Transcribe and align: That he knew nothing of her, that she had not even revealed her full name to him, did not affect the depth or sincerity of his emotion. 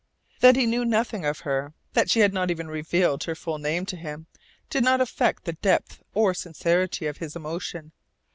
That 0.39 0.55
he 0.55 0.65
knew 0.65 0.83
nothing 0.83 1.25
of 1.27 1.41
her, 1.41 1.73
that 1.93 2.09
she 2.09 2.21
had 2.21 2.33
not 2.33 2.49
even 2.49 2.67
revealed 2.69 3.25
her 3.25 3.35
full 3.35 3.59
name 3.59 3.85
to 3.85 3.95
him, 3.95 4.25
did 4.67 4.83
not 4.83 4.99
affect 4.99 5.43
the 5.45 5.53
depth 5.53 6.01
or 6.15 6.33
sincerity 6.33 7.05
of 7.05 7.17
his 7.17 7.35
emotion. 7.35 7.91